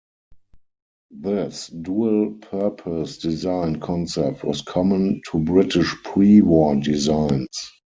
[1.11, 7.71] This dual-purpose design concept was common to British pre-war designs.